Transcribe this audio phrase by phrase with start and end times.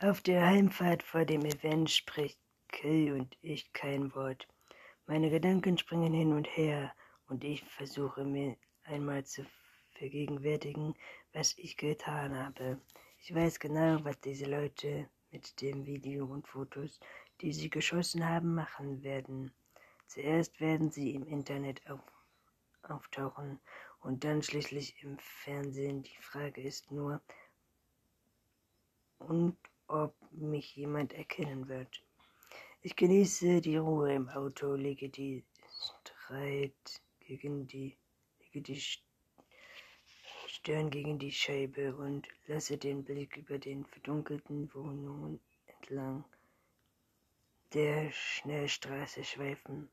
[0.00, 4.46] Auf der Heimfahrt vor dem Event spricht Kill und ich kein Wort.
[5.06, 6.94] Meine Gedanken springen hin und her
[7.26, 9.44] und ich versuche mir einmal zu
[9.94, 10.94] vergegenwärtigen,
[11.32, 12.80] was ich getan habe.
[13.18, 17.00] Ich weiß genau, was diese Leute mit dem Video und Fotos,
[17.40, 19.50] die sie geschossen haben, machen werden.
[20.06, 22.00] Zuerst werden sie im Internet auf,
[22.82, 23.58] auftauchen
[23.98, 26.04] und dann schließlich im Fernsehen.
[26.04, 27.20] Die Frage ist nur,
[29.18, 29.56] und
[29.88, 32.02] ob mich jemand erkennen wird.
[32.82, 35.44] Ich genieße die Ruhe im Auto, lege die
[36.14, 37.96] Streit gegen die,
[38.40, 38.82] lege die
[40.46, 46.24] Stirn gegen die Scheibe und lasse den Blick über den verdunkelten Wohnungen entlang
[47.74, 49.90] der Schnellstraße schweifen.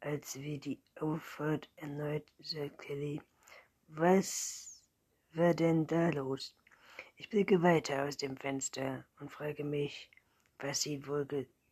[0.00, 3.20] Als wie die Auffahrt erneut sagt Kelly,
[3.88, 4.82] was
[5.32, 6.54] war denn da los?
[7.20, 10.08] Ich blicke weiter aus dem Fenster und frage mich,
[10.60, 11.26] was sie wohl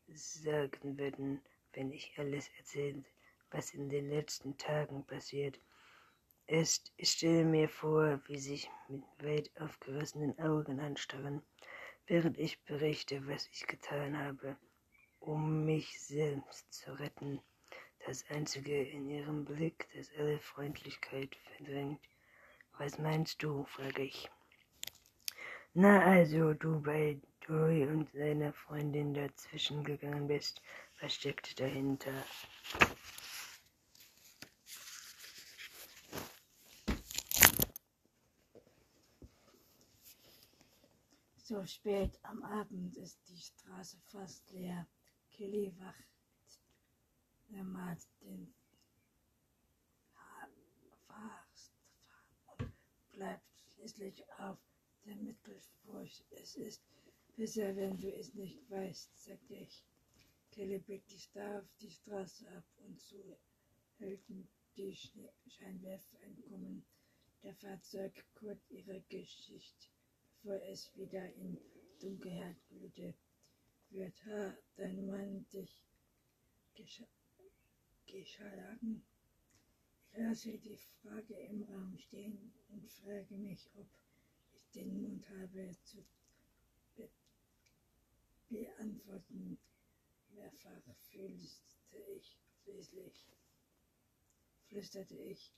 [0.08, 1.40] sagen würden,
[1.72, 3.04] wenn ich alles erzähle,
[3.52, 5.60] was in den letzten Tagen passiert
[6.48, 6.92] ist.
[6.96, 11.42] Ich stelle mir vor, wie sie mit weit aufgerissenen Augen anstarren,
[12.08, 14.56] während ich berichte, was ich getan habe,
[15.20, 17.40] um mich selbst zu retten.
[18.04, 22.00] Das Einzige in ihrem Blick, das alle Freundlichkeit verdrängt.
[22.78, 23.64] Was meinst du?
[23.66, 24.28] frage ich.
[25.78, 30.62] Na also, du bei Dory und seiner Freundin dazwischen gegangen bist,
[31.02, 32.14] was steckt dahinter?
[41.36, 44.86] So spät am Abend ist die Straße fast leer.
[45.30, 46.58] Kelly wacht
[47.48, 48.54] mehrmals den
[51.06, 51.74] Fahrst
[52.56, 52.72] und
[53.12, 54.56] bleibt schließlich auf
[55.06, 56.08] der Mittelspruch.
[56.30, 56.82] Es ist
[57.36, 59.84] besser, wenn du es nicht weißt, sagte ich.
[60.50, 63.36] Kelly blickte starr auf die Straße ab und zu
[63.98, 66.84] hellten die Scheinwerfer entkommen.
[67.42, 69.88] Der Fahrzeug kurz ihre Geschichte,
[70.42, 71.58] bevor es wieder in
[72.00, 73.14] Dunkelheit glühte.
[73.90, 75.82] Wird ha, dein Mann dich
[78.06, 79.02] geschlagen?
[80.12, 83.86] Ich lasse die Frage im Raum stehen und frage mich, ob
[84.76, 86.04] den Mund habe zu
[86.94, 87.08] be
[88.48, 89.58] beantworten.
[90.34, 93.26] Mehrfach flüsterte ich schließlich,
[94.68, 95.54] flüsterte ich.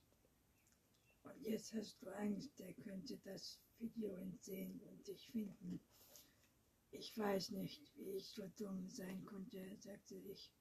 [1.25, 5.81] Und jetzt hast du Angst, er könnte das Video entsehen und dich finden.
[6.93, 10.53] Ich weiß nicht, wie ich so dumm sein konnte, sagte ich.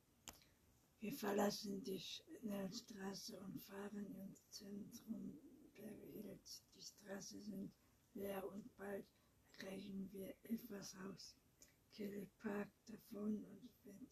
[0.99, 5.39] Wir verlassen die Schnellstraße und fahren ins Zentrum
[5.75, 6.63] Beverly Hills.
[6.75, 7.71] Die Straßen sind
[8.17, 9.05] leer und bald
[9.57, 11.35] erreichen wir Elfershaus.
[11.93, 14.07] Kelly parkt davon und wendet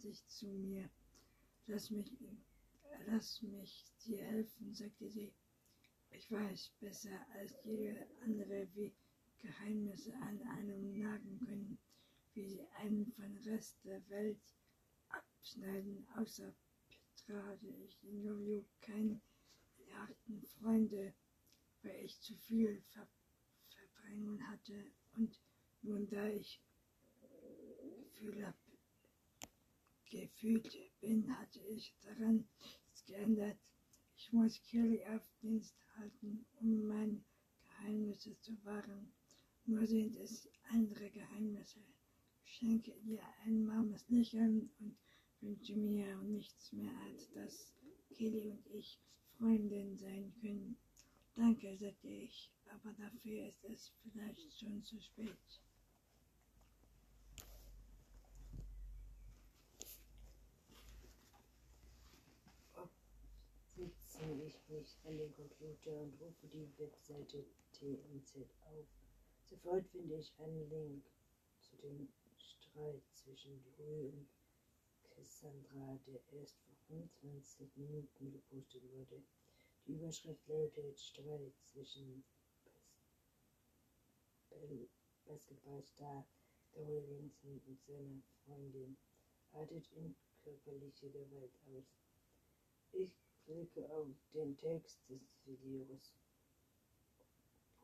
[0.00, 0.88] sich zu mir.
[1.66, 2.16] Lass mich,
[3.06, 5.32] lass mich dir helfen, sagte sie.
[6.10, 8.94] Ich weiß besser als jeder andere, wie
[9.38, 11.78] Geheimnisse an einem nagen können,
[12.34, 14.40] wie sie einen von Rest der Welt
[15.08, 16.06] abschneiden.
[16.16, 16.54] Außer
[16.88, 19.20] Petra hatte ich in New York keine
[19.94, 21.14] harten Freunde,
[21.82, 23.08] weil ich zu viel Ver
[23.68, 25.40] Verdrängung hatte und
[25.82, 26.60] nun da ich
[30.10, 32.48] gefühlt bin, hatte ich daran
[33.06, 33.58] geändert.
[34.16, 37.22] Ich muss Kelly auf Dienst halten, um meine
[37.62, 39.12] Geheimnisse zu wahren.
[39.66, 41.80] Nur sind es andere Geheimnisse.
[42.44, 44.96] Ich schenke dir ein warmes Lächeln und
[45.40, 47.72] wünsche mir nichts mehr als dass
[48.14, 48.98] Kelly und ich
[49.38, 50.76] Freundin sein können.
[51.36, 55.60] Danke, sagte ich, aber dafür ist es vielleicht schon zu spät.
[63.76, 68.86] Sitze ich mich an den Computer und rufe die Webseite TMZ auf.
[69.44, 71.04] Sofort finde ich einen Link
[71.60, 74.28] zu dem Streit zwischen Joel und
[75.14, 79.22] Cassandra, der erst vor 25 Minuten gepostet wurde.
[79.86, 82.24] Die Überschrift lautet Streit zwischen
[85.24, 86.26] Basketballstar
[86.72, 88.96] Dory Vincent und seiner Freundin
[89.52, 91.84] artet in körperliche Gewalt aus.
[92.92, 93.12] Ich
[93.44, 96.14] klicke auf den Text des Videos.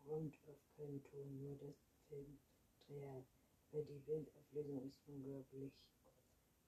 [0.04, 1.76] Prompt auf keinen Ton, nur das
[2.08, 3.24] Filmmaterial,
[3.72, 5.72] weil die Bildauflösung ist unglaublich.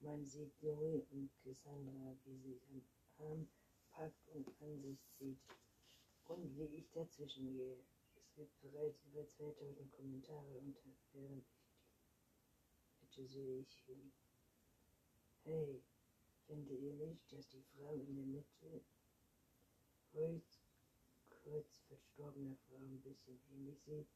[0.01, 2.83] Man sieht Zoe und Cassandra, wie sie am
[3.19, 3.49] Arm
[3.91, 5.39] packt und an sich zieht.
[6.29, 7.79] Und wie ich dazwischen gehe.
[8.35, 10.81] gibt bereits über 2000 Kommentare unter,
[11.13, 11.47] während
[13.01, 14.13] Bitte sehe ich hin.
[15.45, 15.83] Hey,
[16.47, 18.85] findet ihr nicht, dass die Frau in der Mitte
[20.13, 20.61] Holz
[21.43, 24.09] kurz verstorbener Frau ein bisschen ähnlich sieht?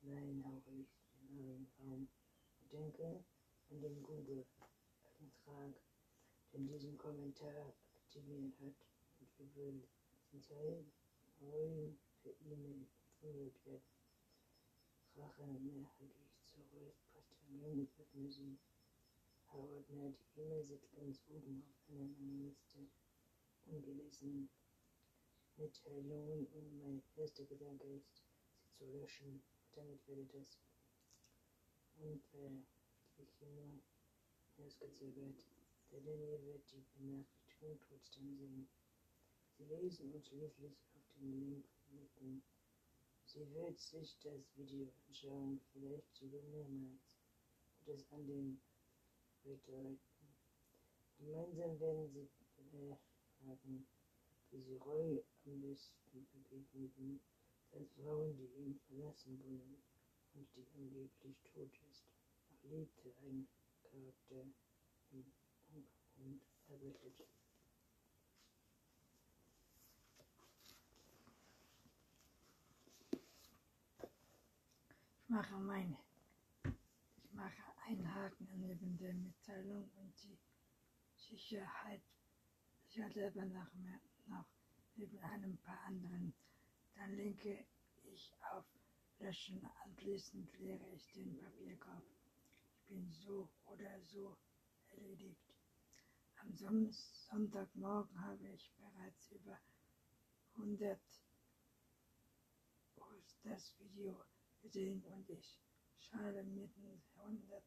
[0.00, 2.08] Nein, hauche ich den armen Raum
[2.72, 3.24] denke
[3.70, 4.02] an den
[5.18, 5.74] Google-Eintrag,
[6.52, 8.74] den diesen Kommentar aktiviert hat
[9.18, 9.72] und über
[10.32, 10.84] den Teil
[11.40, 12.86] neuen per E-Mail
[13.20, 13.82] informiert wird.
[15.16, 18.58] Rache merke ich zurück, Postillon öffne sie.
[19.52, 22.86] Howard die E-Mail sitzt ganz oben auf einer langen Liste
[23.66, 24.48] ungelesenen
[25.56, 28.22] Mitteilungen und mein erster Gedanke ist,
[28.60, 29.42] sie zu löschen.
[29.72, 30.58] Damit würde das
[31.96, 33.48] unvergliche
[34.58, 35.46] nur ausgezögert.
[35.90, 38.68] Der Daniel wird die Benachrichtigung trotzdem sehen.
[39.56, 42.42] Sie lesen und schließlich auf den Link klicken.
[43.24, 47.16] Sie wird sich das Video anschauen, vielleicht sogar mehrmals,
[47.86, 48.60] und es an den
[49.44, 49.98] weiterleiten.
[51.18, 53.86] Gemeinsam werden sie befragen,
[54.50, 57.20] wie sie Roy am besten begegneten,
[57.72, 59.82] als Frauen, die ihn verlassen wollen
[60.34, 62.06] und die angeblich tot ist.
[62.50, 63.46] Noch lebte ein
[63.90, 64.46] Charakter
[65.10, 65.32] im
[66.16, 67.28] und errettet.
[75.16, 75.98] Ich mache meine.
[77.16, 80.38] Ich mache einen Haken neben der Mitteilung und die
[81.16, 82.02] Sicherheit
[82.88, 83.70] sicherheitshalber nach,
[84.26, 84.46] noch
[84.96, 86.34] neben einem paar anderen.
[86.94, 87.66] Dann linke
[88.04, 88.64] ich auf
[89.18, 89.64] Löschen.
[89.84, 92.02] Anschließend leere ich den Papierkorb.
[92.88, 94.36] Bin so oder so
[94.88, 95.54] erledigt.
[96.36, 99.58] Am Sonntagmorgen habe ich bereits über
[100.56, 100.98] 100
[103.44, 104.24] das Video
[104.62, 105.58] gesehen und ich
[105.98, 106.70] schale mit
[107.16, 107.62] 100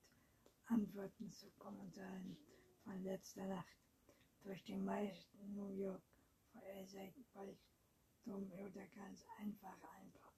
[0.65, 2.38] Antworten zu Kommentaren
[2.83, 3.77] von letzter Nacht
[4.44, 6.03] durch die meisten New York
[6.51, 7.57] Vorhersagen bald
[8.24, 10.31] dumm oder ganz einfach einfach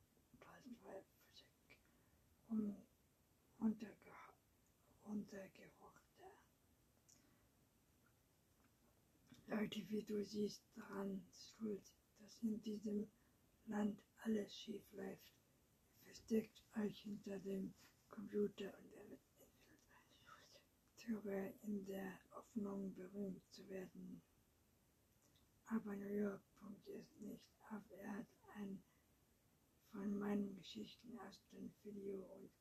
[2.50, 2.76] um
[3.58, 4.03] unterge
[5.04, 6.24] untergerochte
[9.48, 11.84] Leute wie du siehst daran schuld,
[12.20, 13.08] dass in diesem
[13.66, 15.34] Land alles schief läuft
[16.14, 17.74] versteckt euch hinter dem
[18.10, 19.20] Computer und
[20.98, 24.22] Türe in der Hoffnung, berühmt zu werden.
[25.66, 27.82] Aber New York pumpt es nicht auf.
[27.92, 28.82] Er hat ein
[29.92, 32.52] von meinen Geschichten aus dem Video und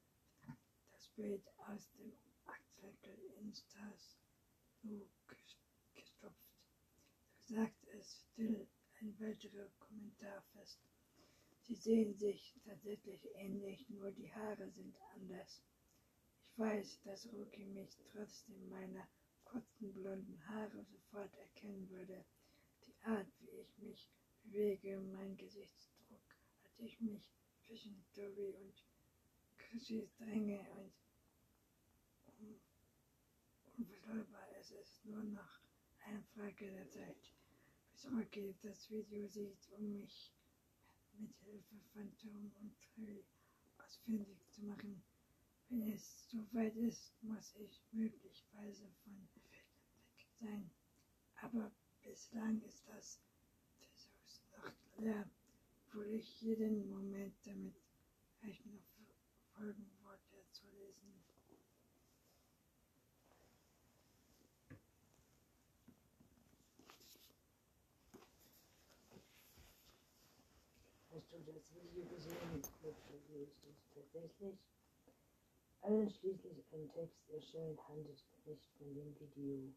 [0.92, 2.12] das Bild aus dem
[2.46, 4.16] Artikel in Stars
[5.94, 6.36] gestopft.
[7.38, 8.66] So sagt es still
[9.00, 10.78] ein weiterer Kommentar fest.
[11.62, 15.62] Sie sehen sich tatsächlich ähnlich, nur die Haare sind anders.
[16.44, 19.08] Ich weiß, dass Ruki mich trotzdem meiner
[19.44, 22.24] kurzen blonden Haare sofort erkennen würde.
[22.86, 24.08] Die Art, wie ich mich
[24.42, 27.30] bewege, mein Gesichtsdruck, als ich mich
[27.60, 28.84] zwischen Tobi und
[29.56, 30.92] Chrissy dränge und
[33.82, 34.48] unversteuerbar.
[34.60, 35.60] Es ist nur noch
[36.06, 37.32] eine Frage der Zeit,
[37.90, 40.32] bis Ruki das Video sieht, um mich
[41.18, 43.24] mit Hilfe von Tom und Harry
[43.78, 45.02] ausfindig zu machen.
[45.68, 49.64] Wenn es soweit ist, muss ich möglicherweise von weg
[50.38, 50.70] sein.
[51.40, 51.72] Aber
[52.02, 53.20] bislang ist das
[53.80, 55.28] Thesaurus noch leer,
[55.88, 57.74] obwohl ich jeden Moment damit
[58.42, 58.78] rechne,
[59.54, 61.12] Folgenworte zu lesen.
[61.24, 61.60] Hast du das Video gesehen?
[71.10, 71.56] Wie ist es
[73.94, 74.58] tatsächlich?
[75.82, 79.72] Einschließlich ein Text erscheint, handelt nicht von dem Video.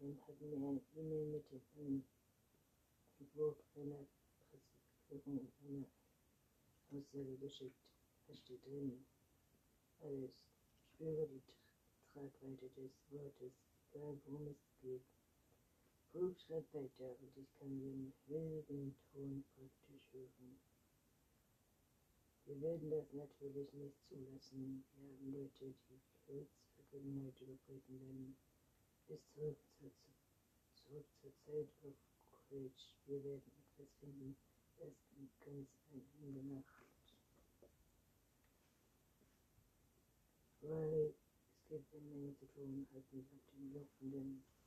[0.00, 2.04] Man hat mir eine E-Mail mit dem
[3.18, 4.06] Entwurf einer
[5.08, 5.84] Presseerklärung und
[6.92, 7.82] einer Aussage geschickt.
[8.28, 9.04] Es steht drin.
[10.00, 10.30] Alles.
[10.30, 11.42] Ich spüre die
[12.12, 13.52] Tragweite des Wortes,
[13.92, 15.02] egal worum es geht.
[16.88, 20.60] Weiter und ich kann den wilden Ton praktisch hören.
[22.46, 24.84] Wir werden das natürlich nicht zulassen.
[24.94, 28.36] Wir haben Leute, die Kills Vergangenheit überprüfen werden.
[29.06, 29.90] Bis zurück zur,
[30.74, 31.94] zurück zur Zeit auf
[32.48, 32.82] College.
[33.06, 34.36] Wir werden etwas finden,
[34.78, 34.92] das
[35.44, 36.86] ganz ein Ende macht.
[40.62, 41.14] Weil
[41.54, 44.57] es gibt eine Menge zu tun, halt mich auf dem Laufenden.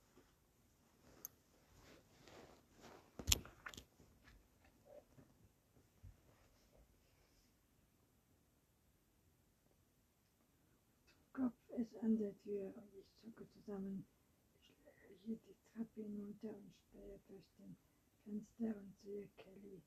[11.82, 14.06] Es an der Tür und ich zucke zusammen.
[14.54, 17.76] Ich schleiche die Treppe hinunter und spähe durch den
[18.22, 19.82] Fenster und sehe Kelly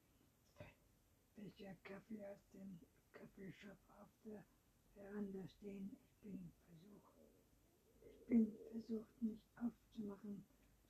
[1.38, 2.80] Becher Kaffee aus dem
[3.14, 4.44] Kaffeeshop auf der
[4.94, 5.98] Veranda stehen.
[6.02, 7.14] Ich bin versucht,
[8.02, 10.46] ich bin versucht, nicht aufzumachen,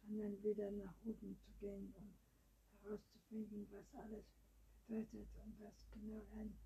[0.08, 2.16] sondern wieder nach oben zu gehen, um
[2.82, 4.26] herauszufinden, was alles
[4.88, 6.58] bedeutet und was genau ein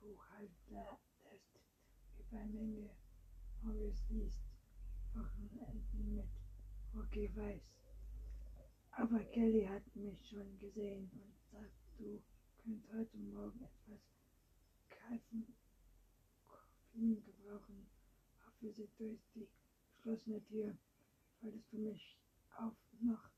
[0.00, 0.98] Buchhalter
[1.30, 1.60] ist.
[2.18, 2.90] Über Menge
[3.64, 4.44] Morris liest,
[5.14, 6.28] Wochenenden mit
[6.94, 7.80] Rocky Weiß.
[8.90, 12.22] Aber Kelly hat mich schon gesehen und sagt, du
[12.58, 14.02] könnt heute Morgen etwas
[14.90, 15.46] Greifen,
[16.46, 17.86] Koffein gebrauchen.
[18.44, 19.48] Hoffe sie durch die
[19.96, 20.76] geschlossene Tür.
[21.40, 22.18] Wolltest du mich
[22.58, 23.30] auch noch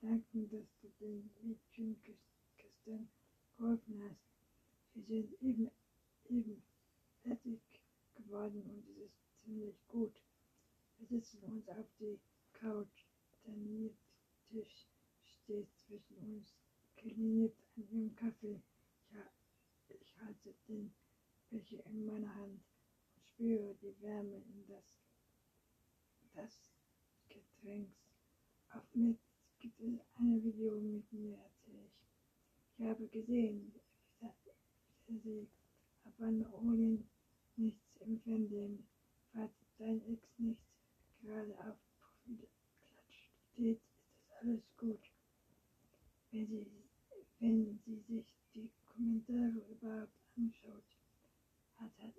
[0.00, 1.96] bedanken, dass du den Mädchen
[2.56, 3.08] gestern
[3.56, 4.20] geholfen hast.
[4.94, 5.70] Sie sind eben,
[6.28, 6.60] eben
[7.22, 7.60] fertig
[8.16, 10.20] geworden und es ist ziemlich gut.
[10.98, 12.18] Wir sitzen uns auf die
[12.52, 13.04] Couch.
[13.46, 13.54] Der
[14.48, 14.86] Tisch
[15.24, 16.54] steht zwischen uns,
[16.96, 18.60] kliniert an ihrem Kaffee.
[19.12, 19.26] Ja,
[19.88, 20.92] ich halte den
[21.48, 22.60] Becher in meiner Hand
[23.16, 24.84] und spüre die Wärme in das,
[26.34, 26.70] das
[27.28, 27.96] Getränks.
[28.70, 29.16] Auf mir
[29.58, 32.78] gibt es ein Video mit mir, erzähle ich.
[32.78, 33.72] Ich habe gesehen,
[35.06, 35.48] wie sie
[36.04, 37.08] Habanerolien
[37.56, 38.20] nichts im
[39.32, 40.60] falls dein Ex nicht
[41.22, 42.48] gerade auf Profil
[42.80, 45.00] klatscht steht, ist das alles gut.
[46.30, 46.66] Wenn sie,
[47.38, 50.84] wenn sie sich die Kommentare überhaupt anschaut,
[51.76, 52.14] hat, hat,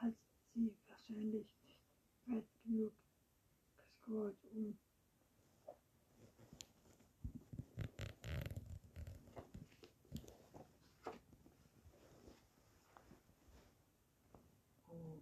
[0.00, 0.14] hat
[0.54, 1.78] sie wahrscheinlich nicht
[2.26, 2.92] weit genug
[3.76, 4.78] gescrollt, um
[14.90, 15.20] Oh,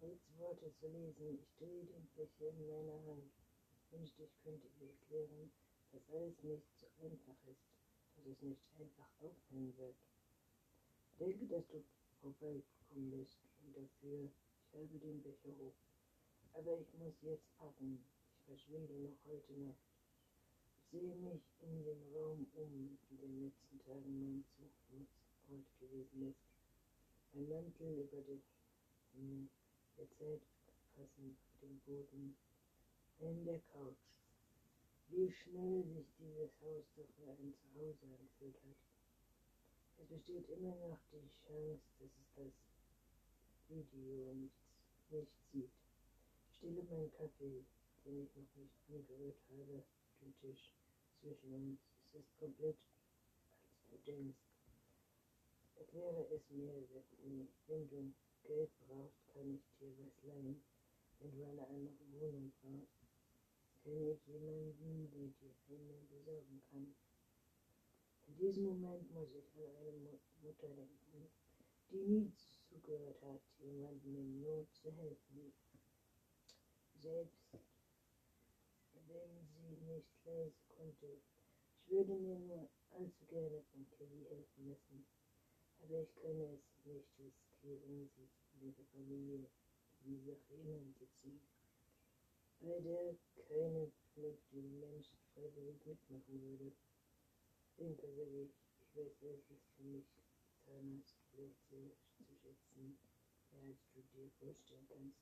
[0.00, 0.86] Jetzt Worte zu.
[0.88, 3.30] Ich drehe den Becher in meiner Hand.
[3.70, 5.52] Ich wünschte, ich könnte dir erklären,
[5.92, 7.62] dass alles nicht so einfach ist,
[8.16, 9.94] dass es nicht einfach aufhören wird.
[11.20, 11.84] Denke, dass du
[12.20, 15.74] vorbeigekommen bist und dafür, ich halte den Becher hoch.
[16.54, 18.04] Aber ich muss jetzt packen.
[18.40, 19.86] Ich verschwinde noch heute Nacht.
[20.78, 26.42] Ich sehe mich in dem Raum um, in den letzten Tagen mein Zufluchtsort gewesen ist.
[27.34, 28.42] Ein Mantel über den
[29.14, 29.48] Himmel,
[29.96, 30.40] der Zeit
[30.94, 32.36] passend auf dem Boden,
[33.20, 33.96] in der Couch.
[35.08, 38.76] Wie schnell sich dieses Haus doch für ein Zuhause angefühlt hat.
[39.98, 42.52] Es besteht immer noch die Chance, dass es das
[43.68, 44.54] Video nicht,
[45.10, 45.70] nicht sieht.
[46.48, 47.64] Ich stelle meinen Kaffee,
[48.04, 49.84] den ich noch nicht angerührt habe, auf
[50.22, 50.72] den Tisch
[51.20, 51.80] zwischen uns.
[52.12, 52.76] Es ist komplett,
[53.90, 54.38] als du denkst.
[55.76, 56.72] Erkläre es mir.
[57.66, 60.62] Wenn du Geld brauchst, kann ich dir was leihen.
[61.18, 63.00] Wenn du eine andere Wohnung brauchst,
[63.82, 66.94] kenne ich jemanden, der dir eine besorgen kann.
[68.26, 71.28] In diesem Moment muss ich an eine Mu Mutter denken,
[71.90, 72.32] die nie
[72.68, 75.52] zugehört hat, jemandem in Not zu helfen.
[76.94, 77.58] Selbst
[79.08, 81.20] wenn sie nicht lesen konnte.
[81.74, 85.04] Ich würde mir nur allzu gerne von Kelly helfen lassen,
[85.82, 89.50] aber ich könne es nicht riskieren, sie von ihrer Familie
[90.04, 91.40] in die Sache hineinzuziehen,
[92.60, 93.16] bei der
[93.48, 96.72] keine vernünftige Mensch freiwillig mitmachen würde.
[97.78, 100.04] Denke ich, ich weiß, es für mich
[101.32, 101.92] sehr zu
[102.42, 102.98] schätzen,
[103.50, 105.18] mehr als du dir vorstellen kannst.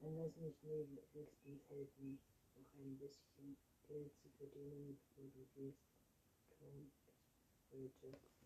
[0.00, 2.20] Dann lass mich wenigstens helfen,
[2.54, 5.78] noch ein bisschen Geld zu verdienen, bevor du gehst.
[6.58, 6.90] Tom,
[7.70, 8.41] ich wollte.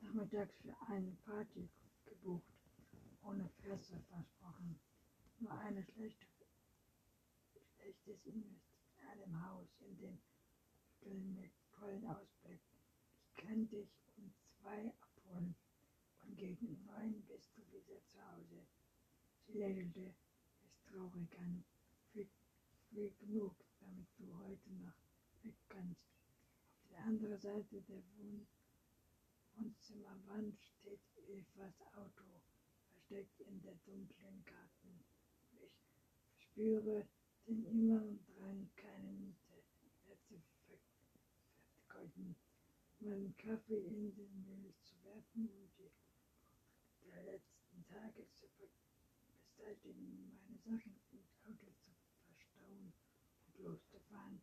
[0.00, 1.68] Nachmittags für eine Party
[2.04, 2.42] gebucht,
[3.22, 4.78] ohne Fresse versprochen.
[5.38, 6.26] Nur eine schlechte,
[7.76, 8.66] schlechtes Invest
[8.98, 10.20] in einem Haus in den
[11.00, 12.60] Hügeln mit tollen Ausblick.
[13.24, 15.54] Ich kann dich um zwei abholen
[16.24, 18.66] und gegen neun bist du wieder zu Hause.
[19.46, 20.14] Sie lächelte
[20.90, 21.64] traurig an.
[22.12, 22.26] Früh,
[22.88, 24.96] früh genug, damit du heute noch
[25.42, 26.00] weg kannst.
[26.82, 28.46] Auf der anderen Seite der Wohn
[29.54, 32.40] Wohnzimmerwand steht Evas Auto,
[32.88, 35.04] versteckt in der dunklen Garten.
[35.62, 37.06] Ich spüre
[37.46, 39.62] den inneren Drang, keine Miete
[40.06, 40.42] mehr zu
[41.86, 42.36] vergolden,
[43.00, 45.90] meinen Kaffee in den Müll zu werfen und die
[47.06, 48.46] der letzten Tage zu
[49.56, 51.90] beseitigen, Sachen ins Auto zu
[52.26, 52.92] verstauen
[53.46, 54.42] und loszufahren.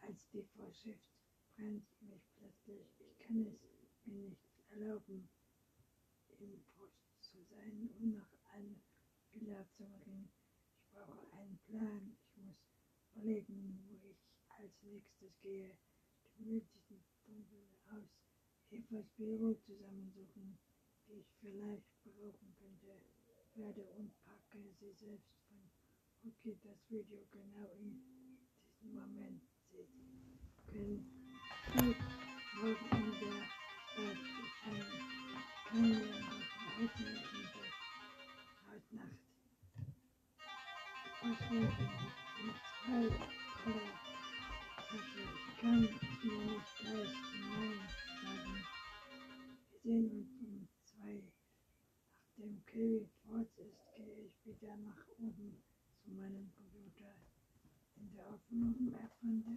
[0.00, 1.08] als die Vorschrift
[1.56, 2.86] brennt mich plötzlich.
[3.00, 3.60] Ich kann es
[4.04, 4.38] mir nicht
[4.70, 5.28] erlauben,
[6.38, 8.80] im Post zu sein und nach einem
[9.32, 10.30] Villa zu ringen.
[10.76, 12.16] Ich brauche einen Plan.
[12.20, 12.56] Ich muss
[13.14, 15.76] überlegen, wo ich als nächstes gehe.
[16.22, 18.08] Die benötigten Dunkel aus
[18.70, 20.58] Evas Büro zusammensuchen,
[21.06, 23.00] die ich vielleicht brauchen könnte.
[23.54, 24.12] Werde und
[24.54, 25.58] packe sie selbst von
[26.22, 28.00] Okay, das Video genau in
[28.80, 29.90] diesem Moment sieht.
[30.66, 31.04] Können
[31.72, 31.96] gut
[32.54, 33.42] morgen in der
[33.90, 34.18] Stadt
[34.66, 34.82] ein
[35.68, 36.42] Kennenlernen
[36.78, 37.72] heute Nachmittag,
[38.70, 39.18] heute Nacht.
[41.22, 41.88] Was werden
[42.40, 42.50] in
[42.84, 43.06] zwei
[43.66, 43.86] oder
[44.92, 47.14] also ich kann mir nicht gleich
[47.50, 47.80] Nein
[48.22, 48.56] sagen.
[49.70, 51.14] Wir sehen uns um zwei.
[52.36, 53.13] Ist, gehe ich
[54.44, 55.56] wieder nach oben
[56.02, 57.14] zu meinem Computer.
[57.96, 58.74] In der Aufnahme
[59.20, 59.56] von der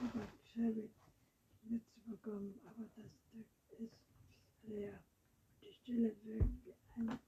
[0.00, 0.90] über Chevy
[1.62, 3.46] mitzubekommen, aber das Deck
[3.78, 3.92] ist
[4.62, 5.02] leer.
[5.60, 7.18] Die Stille wirkt wie ein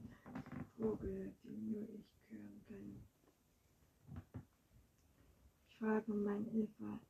[0.76, 3.04] Vogel, die nur ich hören kann.
[5.68, 7.00] Ich frage mein Eva,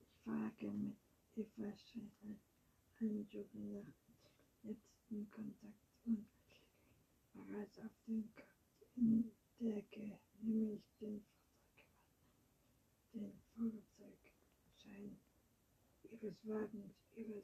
[0.00, 0.96] ich frage mit
[1.36, 2.36] Eva Scheitel
[3.00, 3.92] einen Joggen nach
[4.62, 5.74] letzten Kontakt
[6.04, 6.26] und
[7.34, 8.30] bereits auf den
[8.96, 11.24] in Decke, nämlich den
[13.14, 15.16] den Fahrzeugschein
[16.10, 17.42] ihres Wagens, ihre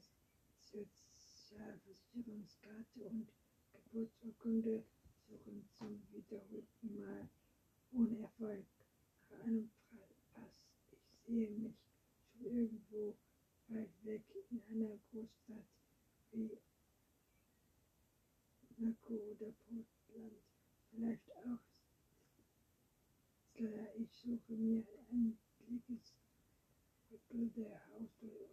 [0.58, 3.28] Sozialversicherungskarte und
[3.72, 4.84] Geburtsurkunde
[5.28, 7.28] suchen zum wiederholten Mal
[7.92, 8.66] ohne Erfolg
[9.30, 9.70] nach einem
[10.32, 10.50] Pass.
[10.90, 11.74] Ich sehe mich
[12.32, 13.16] schon irgendwo
[13.68, 15.66] weit weg in einer Großstadt
[16.32, 16.58] wie
[18.80, 20.40] Monaco oder Portland,
[20.90, 21.58] vielleicht auch
[23.52, 23.94] Slayer.
[23.94, 25.38] Ich suche mir ein
[25.68, 26.14] linkes
[27.06, 28.48] Viertel der Haustür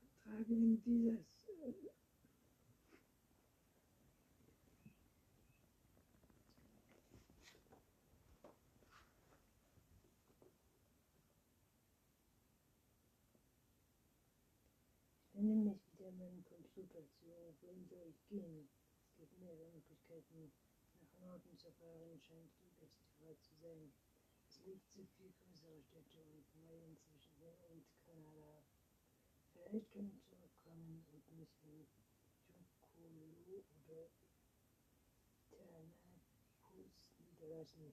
[0.00, 1.74] und trage in dieses äh,
[15.34, 17.26] Ich wende mich wieder meinem Computer zu.
[17.60, 18.77] Wohin soll ich gehen?
[19.18, 20.52] Es gibt mehrere Möglichkeiten.
[21.00, 23.92] Nach Norden zu fahren scheint die beste Wahl zu sein.
[24.46, 28.62] Es liegt zu viel größere Städte und Meilen zwischen hier und Kanada.
[29.52, 31.84] Vielleicht kann ich zurückkommen und mich in
[32.62, 34.08] Jukulu oder
[35.50, 37.92] Tanapus niederlassen.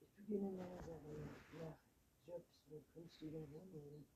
[0.00, 1.28] Ich beginne langsam
[1.60, 1.76] nach
[2.24, 4.06] Jobs und günstigen Wohnungen.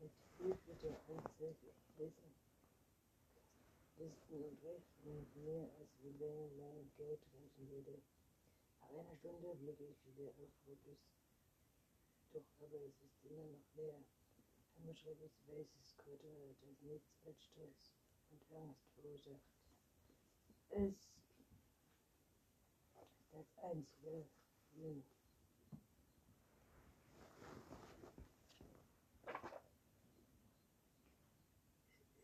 [0.00, 2.34] Mit Hilfe der Anzeige lesen,
[3.96, 8.02] Listen und Rechnungen mehr als lange mein Geld reichen würde.
[8.80, 10.98] Nach einer Stunde blicke ich wieder auf Fotos.
[12.32, 14.02] Doch aber es ist immer noch leer.
[14.76, 17.92] Ein beschriebenes weißes Quadrat, das nichts als Stress
[18.30, 19.40] und Angst verursacht.
[20.70, 21.10] Es ist
[23.30, 24.26] das einzige
[24.74, 25.04] Link.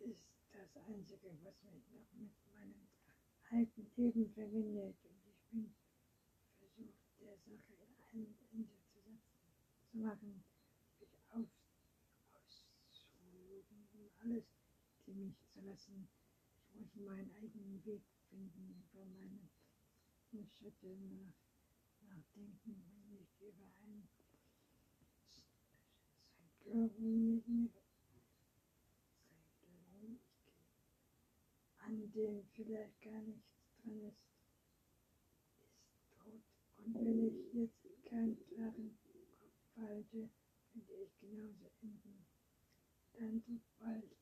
[0.01, 0.19] ist
[0.53, 2.89] das Einzige, was mich noch mit meinem
[3.51, 4.97] alten Leben verbindet.
[5.05, 5.75] Und
[6.61, 9.21] ich bin versucht, der Sache ein Ende zu setzen,
[9.91, 10.45] zu machen,
[10.99, 11.49] mich aus,
[12.33, 14.45] auszuloben und alles
[15.05, 16.09] für mich zu lassen.
[16.67, 19.51] Ich muss meinen eigenen Weg finden, über meine
[20.47, 21.35] Schritte nach,
[22.09, 24.09] nachdenken und nicht über ein
[26.63, 27.73] Glauben
[31.91, 33.51] an dem vielleicht gar nichts
[33.83, 34.23] dran ist,
[35.59, 36.41] ist tot.
[36.79, 40.31] Und wenn ich jetzt keinen klaren Kopf behalte,
[40.73, 42.25] könnte ich genauso enden.
[43.15, 44.17] Dann tut bald.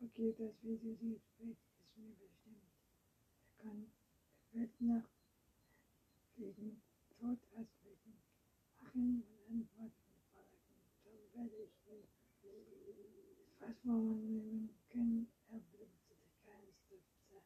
[0.00, 2.72] Okay, das Video sieht weg, ist mir bestimmt.
[3.58, 3.92] Er kann,
[4.52, 5.08] er wird nach
[6.34, 6.80] fliegen,
[7.20, 8.16] tot ausfliegen,
[8.80, 10.58] machen und antworten folgen.
[11.04, 12.08] Dann werde ich ihn
[13.66, 17.42] was man nehmen können, er blutet kein Stifter.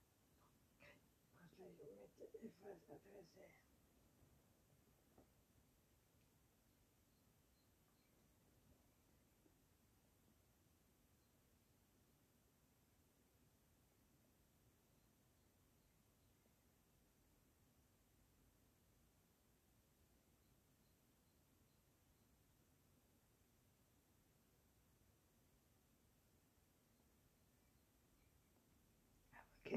[1.39, 3.47] Wahrscheinlich mit etwas Adresse.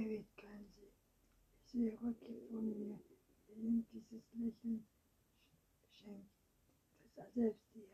[0.01, 0.91] Kann sie.
[1.63, 2.99] Ich sehe Rocky vor mir,
[3.47, 6.31] der ihm dieses Lächeln sch- schenkt,
[7.15, 7.85] das er selbst die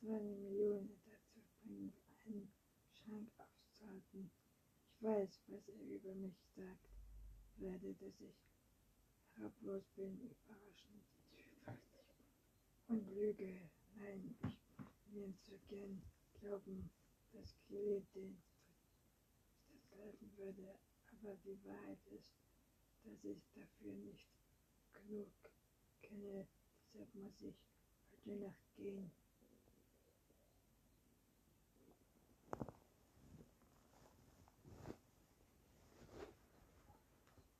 [0.00, 1.92] seine Millionen dazu bringen,
[2.24, 2.50] einen
[2.90, 4.30] Schrank aufzuhalten.
[4.94, 6.88] Ich weiß, was er über mich sagt,
[7.56, 8.34] werde, dass ich
[9.36, 11.04] herablos bin, überraschend
[12.88, 13.60] und lüge.
[13.94, 16.00] Nein, ich will so gern
[16.40, 16.88] glauben,
[17.30, 18.42] dass Kelly den
[20.00, 20.78] helfen würde,
[21.12, 22.32] aber die Wahrheit ist,
[23.04, 24.28] dass ich dafür nicht
[24.92, 25.28] genug
[26.02, 26.46] kenne,
[26.92, 27.54] deshalb muss ich
[28.12, 29.10] heute Nacht gehen.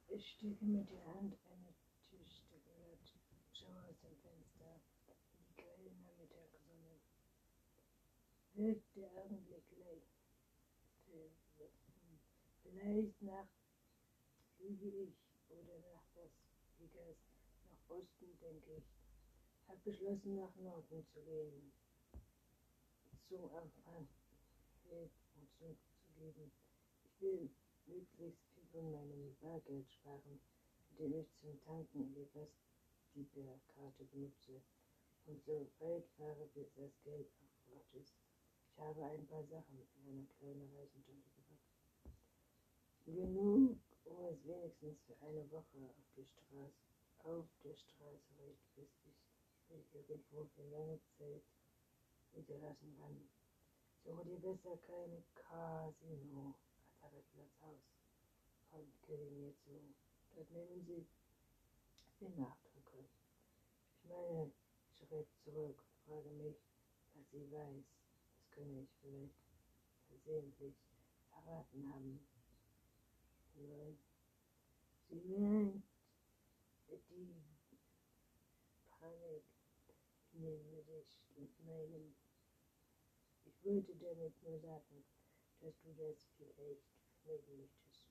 [0.09, 2.99] Ich stecke mit der Hand eine Tischdecke und
[3.53, 7.01] schaue aus dem Fenster in die grelle Nachmittagssonne.
[8.55, 10.21] Wirkt der Augenblick leicht.
[12.81, 13.47] Vielleicht nach
[14.59, 15.13] ich
[15.51, 16.33] oder nach Las
[16.79, 17.17] Vegas,
[17.69, 18.85] nach Boston, denke ich.
[19.69, 21.73] Hab beschlossen, nach Norden zu gehen,
[23.29, 24.09] zum Anfang
[24.89, 25.77] Geld und zu
[26.17, 26.51] geben.
[27.05, 27.51] Ich will
[27.85, 30.41] möglichst viel von meinem Bargeld sparen,
[30.91, 32.15] indem ich zum Tanken
[33.15, 33.27] die
[33.75, 34.63] Karte benutze
[35.27, 38.15] und so weit fahre, bis das Geld aufgebraucht ist.
[38.73, 41.40] Ich habe ein paar Sachen in einer kleinen Reisentasche.
[43.13, 46.73] Genug, um es wenigstens für eine Woche auf die Straße,
[47.25, 48.31] auf der Straße
[48.77, 48.97] recht,
[49.69, 51.43] mich irgendwo für lange Zeit
[52.33, 53.29] niederlassen kann.
[54.05, 56.55] Suche dir besser kein Casino
[57.03, 57.83] Lazarett Haus,
[58.71, 59.81] kommt Kelly mir zu.
[60.35, 61.07] Dort nehmen sie
[62.21, 63.05] den Nachdrücke.
[63.97, 64.53] Ich meine,
[64.93, 66.57] schritt zurück und frage mich,
[67.15, 67.85] was sie weiß.
[68.37, 69.35] Das könne ich vielleicht
[70.09, 70.75] versehentlich
[71.31, 72.30] verraten haben.
[73.63, 73.99] Nein,
[75.09, 75.85] sie meint
[77.11, 77.45] die
[78.89, 79.45] Panik
[80.33, 82.15] nämlich mit meinem.
[83.45, 85.05] Ich wollte damit nur sagen,
[85.61, 86.89] dass du das vielleicht
[87.23, 88.07] vermeiden möchtest,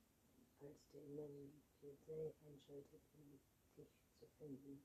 [0.60, 3.40] falls der Mann die Polizei einschaltet, um
[3.76, 4.84] dich zu finden.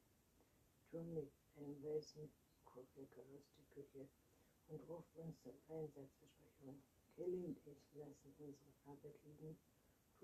[0.90, 2.28] Tom mit einem weißen
[2.64, 4.10] Kochwecker aus der Küche
[4.68, 6.82] und ruft uns zur Einsatzbesprechung.
[7.16, 9.58] Kelly und ich lassen unsere Arbeit liegen,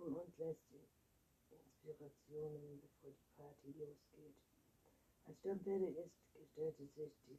[0.01, 0.79] tun uns letzte
[1.51, 4.35] Inspirationen, bevor die Party losgeht.
[5.25, 7.37] Als Tom fertig ist, gestellte sich die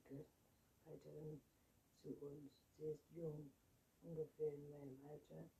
[0.86, 1.42] Reiterin
[2.02, 2.52] zu uns.
[2.78, 3.50] Sie ist jung,
[4.02, 5.50] ungefähr in meinem Alter,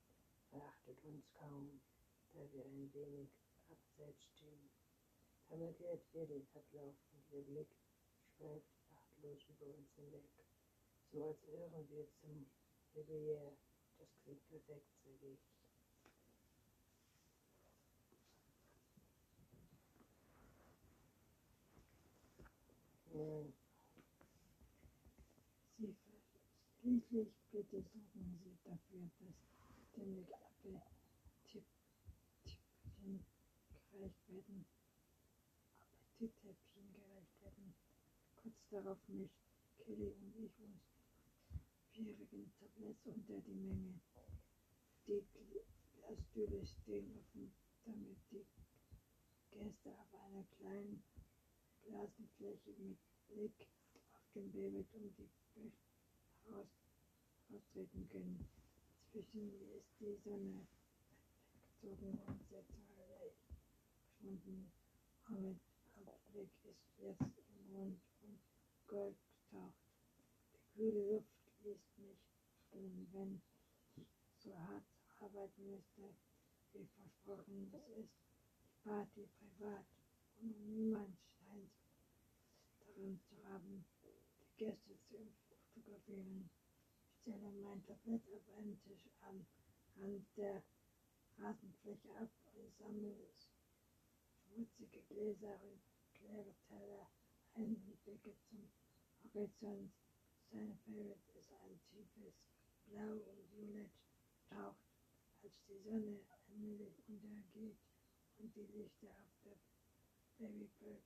[0.51, 1.81] verachtet uns kaum,
[2.35, 3.31] da wir ein wenig
[3.69, 4.71] abseits stehen.
[5.49, 7.69] Dann erklärt ihr den Ablauf und ihr Blick
[8.37, 10.31] schweift achtlos über uns hinweg,
[11.11, 12.47] so als hören wir zum
[12.95, 13.57] Jubiläer.
[13.99, 15.62] Das klingt perfekt, sage ich.
[23.13, 23.53] Sie
[26.81, 29.37] schließlich bitte sorgen Sie dafür, dass
[29.97, 30.81] den Klappe
[31.45, 33.27] Tippchen
[33.91, 34.65] gereicht werden,
[35.83, 37.75] Appetithäppchen gereicht werden.
[38.37, 39.45] Kurz darauf mischt
[39.85, 40.81] Kelly und ich uns
[41.93, 44.01] vierigen Tabletts unter die Menge.
[45.07, 45.23] Die
[45.99, 47.53] Glasstühle stehen offen,
[47.85, 48.47] damit die
[49.51, 51.05] Gäste auf einer kleinen
[51.85, 53.69] Blasenfläche mit Blick
[54.15, 55.73] auf den Baby um die Büsche
[56.45, 56.69] heraus,
[57.51, 58.49] raustreten können.
[59.11, 60.67] Zwischen ist die Sonne
[61.83, 63.35] weggezogen und der Twilight
[64.21, 64.73] verschwunden.
[65.25, 65.61] Ahmed
[65.97, 68.39] Hauptblick ist jetzt im Mond und
[68.87, 69.17] Gold
[69.51, 69.75] getaucht.
[70.53, 71.27] Die kühle Luft
[71.65, 72.19] ließ mich
[72.67, 73.43] springen, wenn
[73.97, 74.07] ich
[74.39, 74.85] so hart
[75.21, 76.15] arbeiten müsste,
[76.73, 78.13] wie versprochen es ist.
[78.65, 79.87] Die Party privat
[80.41, 81.17] und niemand
[83.03, 85.17] daran zu haben, die Gäste zu
[85.75, 86.49] fotografieren.
[87.11, 89.45] Ich stelle mein Tablett auf einen Tisch am
[89.97, 90.63] Rand der
[91.39, 93.17] Rasenfläche ab und sammle
[94.45, 95.81] schmutzige Gläser und
[96.21, 97.11] leere Teller
[97.55, 98.71] ein und blicke zum
[99.35, 99.93] Horizont.
[100.53, 102.35] Seine Favorite ist ein tiefes
[102.87, 103.91] Blau und Violett
[104.49, 104.87] taucht,
[105.43, 107.79] als die Sonne allmählich untergeht
[108.39, 109.59] und die Lichter auf der
[110.39, 111.03] Babyberg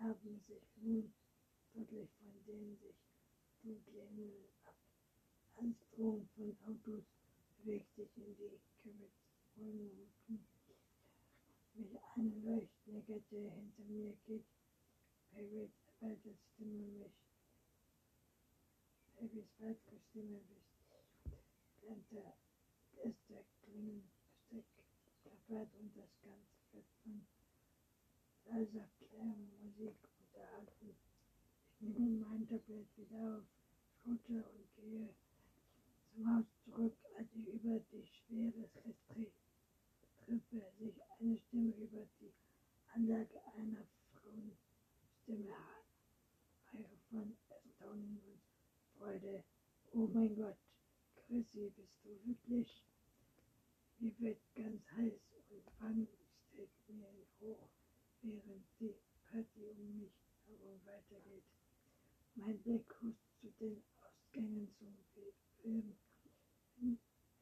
[0.00, 1.12] haben sich nun
[1.74, 2.96] wirklich von denen sich
[3.62, 4.74] dunkle Himmel ab.
[5.56, 7.04] Anstrom von Autos
[7.58, 9.90] bewegt sich in die Kürbisräume
[10.28, 10.46] und
[11.74, 14.44] mit einer Leuchtnecke, der hinter mir geht,
[15.32, 17.12] Babys weite Stimme mich.
[19.16, 20.70] Babys weite Stimme mich.
[21.80, 22.34] Glänzer,
[22.96, 24.10] Gäste, Klingen,
[24.48, 24.84] Besteck,
[25.22, 27.26] Klappert und das Ganze wird von
[28.46, 30.96] leiser Klärmusik unterhalten.
[31.80, 33.44] Ich nehme mein Tablett wieder auf
[34.02, 35.14] Schulter und gehe
[36.14, 39.32] zum Haus zurück, als ich über die schwere Treppe
[40.78, 42.32] sich eine Stimme über die
[42.94, 45.50] Anlage einer Frauenstimme
[46.72, 48.40] Reihe von Erstaunen und
[48.96, 49.44] Freude.
[49.92, 50.56] Oh mein Gott,
[51.26, 52.84] Chrissy, bist du wirklich?
[53.98, 55.20] Mir wird ganz heiß
[55.50, 56.08] und Wangen
[56.48, 57.08] steigt mir
[57.40, 57.68] hoch,
[58.22, 58.94] während die
[59.30, 60.12] Party um mich
[60.46, 61.44] herum weitergeht.
[62.34, 64.96] Mein Blick hust zu den Ausgängen zum
[65.62, 65.96] Film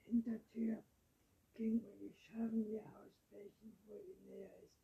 [0.05, 0.83] Hintertür
[1.59, 4.79] und ich schaue mir aus, welchen wohl näher ist.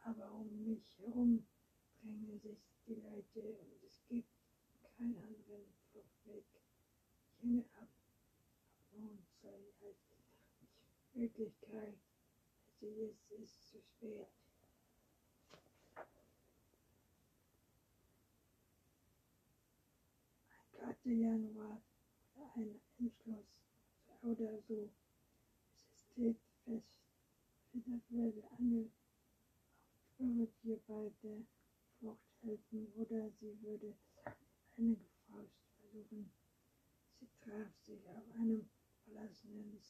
[0.00, 1.46] Aber um mich herum
[2.00, 4.28] drängen sich die Leute und es gibt
[4.96, 6.44] keinen anderen Fluchtweg.
[7.26, 7.88] Ich hänge ab,
[8.78, 9.98] ab nun soll als
[11.12, 11.98] Möglichkeit,
[12.66, 14.28] also jetzt ist zu spät.
[20.80, 20.89] Ein 4.
[21.04, 21.80] Januar
[22.34, 23.46] oder ein Entschluss
[24.22, 24.90] oder so.
[25.72, 26.92] Es steht fest,
[27.72, 28.90] Fitter würde Angel
[30.18, 31.42] würde ihr bei der
[31.98, 33.96] Flucht helfen oder sie würde
[34.76, 36.30] eine Faust versuchen.
[37.18, 38.68] Sie traf sich auf einem
[39.04, 39.80] verlassenen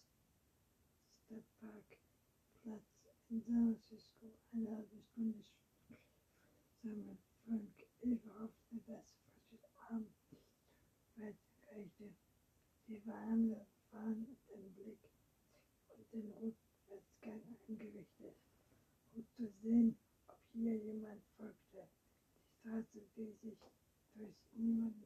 [1.26, 2.86] Stadtparkplatz
[3.28, 5.44] in San Francisco eine halbe Stunde
[6.82, 10.19] sammelt Frank Hilfe hoffte, dass frisches Abend
[11.20, 11.36] weit
[11.70, 12.14] reichte.
[12.86, 13.56] Sie waren
[13.92, 14.98] waren den Blick
[15.88, 18.36] und den Rückwärtsgang eingerichtet,
[19.12, 19.96] um zu sehen,
[20.28, 21.88] ob hier jemand folgte.
[22.38, 23.58] Die Straße, die sich
[24.14, 25.04] durch niemanden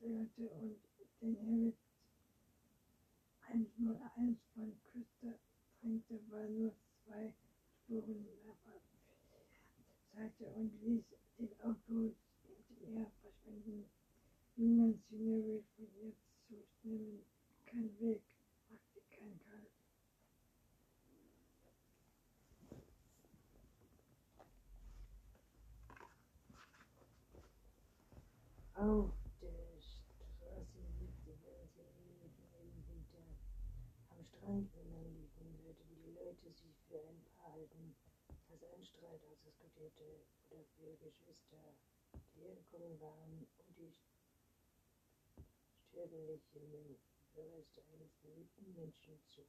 [0.00, 0.78] leerte und
[1.20, 1.76] den Himmel
[3.48, 5.38] 101 von Küste
[5.80, 7.32] drängte, war nur zwei
[7.84, 8.56] Spuren nach
[10.14, 11.04] Seite und ließ
[11.38, 12.25] den Auto hinter ihr verschwinden.
[14.58, 15.86] Niemand Scenery von
[16.48, 17.22] zu nehmen
[17.66, 18.22] kein Weg,
[18.70, 19.70] machte kein Kalt.
[28.72, 33.28] Auf der Straße lebte Nancy neben hinter.
[34.08, 37.94] Am Strand entlang liefen, hörten die Leute sich für ein Paar halten,
[38.48, 41.74] das einen Streit ausdiskutierte oder für Geschwister,
[42.34, 43.46] die hergekommen waren,
[45.96, 47.00] sterblichen
[47.32, 49.46] Überreste eines geliebten Menschen zu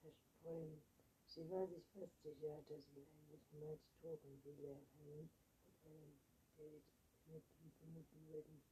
[0.00, 0.82] verstreuen.
[1.26, 5.28] Sie war sich fast sicher, dass sie eigentlich niemals toben wie Lernen
[5.66, 6.16] und einen
[6.56, 6.88] Date
[7.26, 8.62] mit ihm vermuten würden.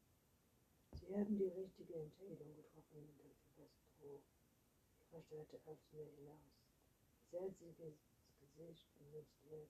[0.92, 4.22] Sie haben die richtige Entscheidung getroffen, dachte Castro.
[5.12, 6.56] Ihre starrte aufs Meer hinaus.
[7.20, 8.00] Ihr salziges
[8.40, 9.68] Gesicht benutzte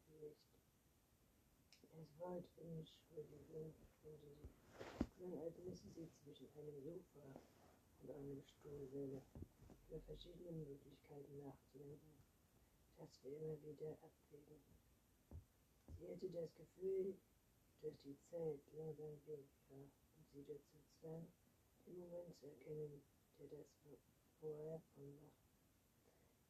[1.98, 2.18] ihr Gesicht.
[2.18, 4.48] Das Wort Entschuldigung konnte sie
[5.16, 7.40] klang, als müsse sie zwischen einem Sofa
[8.02, 9.22] und einem Stuhl wähle,
[9.88, 12.14] über verschiedene Möglichkeiten nachzudenken,
[12.98, 14.62] das wir immer wieder abwägen.
[15.98, 17.16] Sie hätte das Gefühl,
[17.82, 21.26] dass die Zeit langsam wenig war und sie dazu zwang,
[21.86, 23.02] den Moment zu erkennen,
[23.38, 23.66] der das
[24.40, 25.18] Vorher von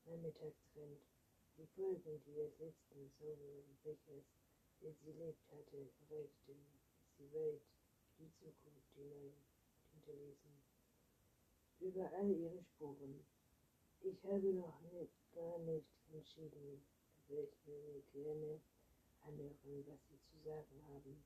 [0.04, 1.00] Nachmittag trennt.
[1.56, 4.24] Die Folgen, die des letzten sauberen Brechers,
[4.80, 6.58] den sie lebt hatte, erreichten
[7.16, 7.62] sie weit
[8.18, 9.34] die Zukunft hinein
[9.92, 10.58] hinterließen
[11.80, 13.24] über all ihre Spuren.
[14.00, 16.82] Ich habe noch nicht, gar nicht entschieden,
[17.28, 18.60] mir gerne
[19.20, 21.22] anhören, was Sie zu sagen haben,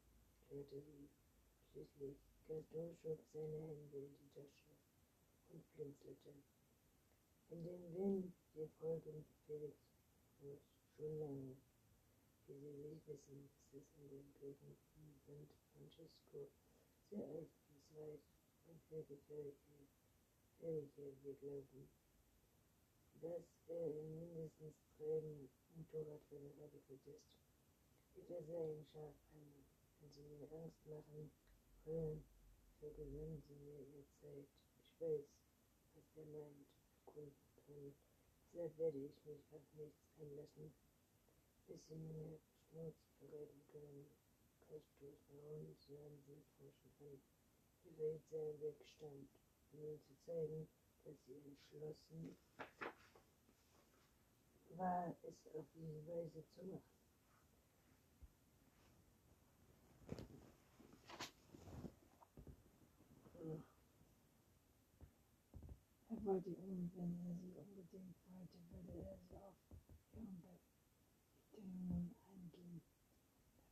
[0.49, 1.09] klärte sie.
[1.71, 2.17] Schließlich
[2.49, 4.73] Gaston schob seine Hände in die Tasche
[5.51, 6.35] und blinzelte.
[7.51, 9.75] In den Wind der Folgen fehlt
[10.41, 10.61] uns
[10.97, 11.57] schon lange.
[12.47, 16.51] Wie Sie sich wissen, ist es in den Gegenden von San Francisco
[17.11, 18.21] sehr öffnungsreich
[18.67, 19.17] und welche
[21.23, 21.89] wir glauben,
[23.21, 25.49] dass er in mindestens drei
[26.65, 27.33] abgeführt ist.
[28.15, 29.65] Ich sah ihn scharf an.
[30.01, 31.31] Wenn Sie mir Angst machen
[31.85, 32.25] wollen,
[32.81, 34.49] vergewöhnen Sie mir Ihr Zeit.
[34.83, 35.25] Ich weiß,
[35.95, 36.67] was er meint,
[37.07, 37.33] erkunden
[37.67, 37.95] kann.
[38.53, 40.75] Deshalb werde ich mich auf nichts einlassen,
[41.73, 44.07] bis Sie mir Schnurz verleiten können.
[44.69, 47.19] Kostos Braun sahen sie forschend an,
[47.85, 49.29] wie weit sein Weg stand
[49.73, 50.69] um ihnen zu zeigen,
[51.05, 52.37] dass sie entschlossen
[54.77, 56.83] war, es auf diese Weise zu machen.
[66.11, 69.55] Er wollte ihn, wenn er sie unbedingt wollte, würde er sie auf
[70.13, 70.72] ihren
[71.53, 72.83] Bedingungen eingehen.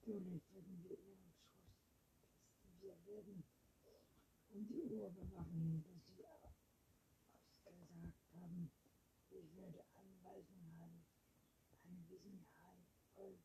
[0.01, 1.33] Natürlich würden wir ihren
[2.83, 3.45] werden
[4.51, 8.71] um die Uhr bewachen, bis sie ausgesagt haben,
[9.31, 11.07] ich würde Anweisungen
[12.11, 13.39] Wissenheit voll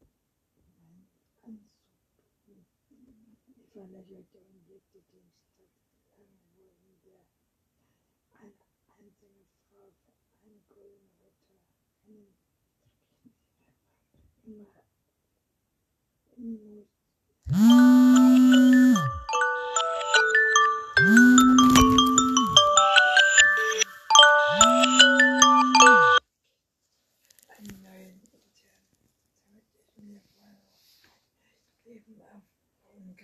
[0.76, 1.08] meinen
[1.42, 2.66] Anzug.
[3.48, 5.32] Ich verlächelte und blickte den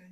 [0.01, 0.11] good.